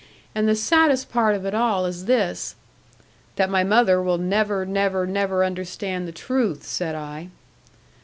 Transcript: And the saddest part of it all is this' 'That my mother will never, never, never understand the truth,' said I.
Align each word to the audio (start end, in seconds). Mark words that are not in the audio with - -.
And 0.33 0.47
the 0.47 0.55
saddest 0.55 1.11
part 1.11 1.35
of 1.35 1.45
it 1.45 1.53
all 1.53 1.85
is 1.85 2.05
this' 2.05 2.55
'That 3.35 3.51
my 3.51 3.63
mother 3.63 4.01
will 4.01 4.17
never, 4.17 4.65
never, 4.65 5.05
never 5.05 5.45
understand 5.45 6.07
the 6.07 6.11
truth,' 6.11 6.63
said 6.65 6.95
I. 6.95 7.29